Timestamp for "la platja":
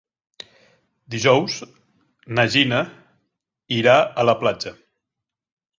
4.31-4.79